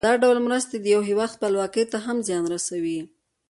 [0.07, 2.99] دا ډول مرستې د یو هېواد خپلواکۍ ته هم زیان رسوي.